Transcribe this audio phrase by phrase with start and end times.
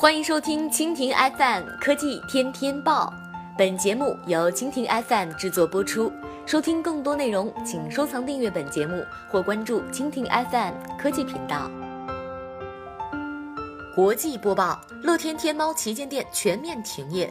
[0.00, 3.12] 欢迎收听蜻蜓 FM 科技天天报，
[3.58, 6.10] 本节目由蜻蜓 FM 制作播出。
[6.46, 11.70] 收听更多内容，请收藏订阅本节目或关注蜻蜓 FM 科技频道。
[13.94, 17.30] 国际播报：乐天天猫旗舰店全面停业。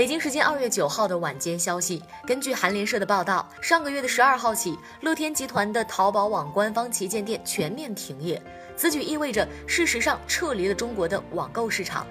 [0.00, 8.42] 北京时间二月九号的晚间消息，根据韩联社的报道，上个月的十二号起，乐天集团的淘宝网官方旗舰店全面停业。
[8.74, 12.06] 此举意味着，事实上撤离了中国的网购市场。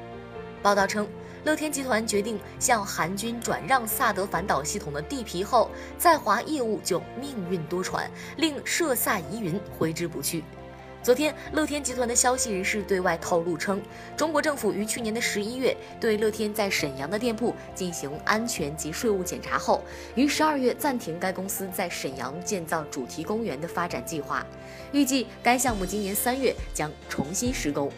[0.61, 1.09] 报道称，
[1.45, 10.43] 乐天集团决定向韩军转让萨德反导系统的地皮后，在华业务就命运多舛，令涉萨疑云挥之不去。
[11.01, 13.81] 昨天，乐天集团的消息人士对外透露称，
[14.17, 19.81] 中国政府于去年的十一月对乐天在沈阳的店铺进行安全及税务检查后，
[20.15, 24.45] 于十二月暂停该公司在沈阳建造主题公园的发展计划，
[24.91, 27.89] 预计该项目今年三月将重新施工。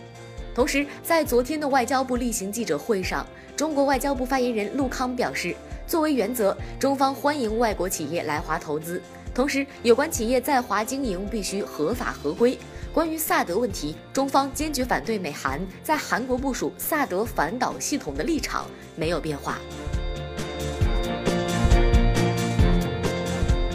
[0.53, 3.25] 同时，在昨天的外交部例行记者会上，
[3.57, 5.55] 中国外交部发言人陆康表示，
[5.91, 9.01] 作为原则，中方欢迎外国企业来华投资，
[9.35, 12.57] 同时有关企业在华经营必须合法合规。
[12.93, 19.57] 关于萨德问题，中方坚决反对美韩在韩国部署萨德反导系统的立场没有变化。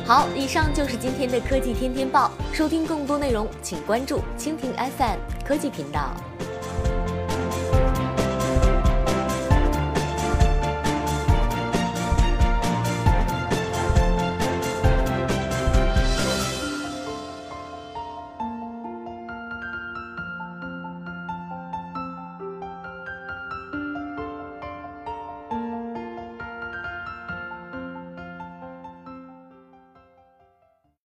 [0.07, 2.31] 好，以上就是今天的科技天天报。
[2.51, 6.17] 收听更多内容，请关注蜻蜓 FM 科技频道。